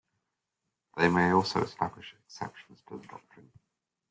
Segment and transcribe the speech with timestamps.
[0.97, 3.51] They may also establish exceptions to the doctrine.